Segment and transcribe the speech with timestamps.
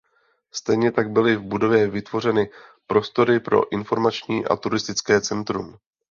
[0.51, 2.49] Stejně tak byly v budově vytvořeny
[2.87, 5.77] prostory pro informační a turistické centrum.